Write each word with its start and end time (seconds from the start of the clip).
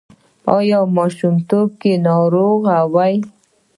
ایا 0.57 0.79
ماشومتوب 0.97 1.67
کې 1.81 1.93
ناروغه 2.05 2.77
وئ؟ 2.93 3.15